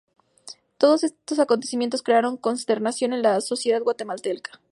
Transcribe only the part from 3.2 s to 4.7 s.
la sociedad guatemalteca.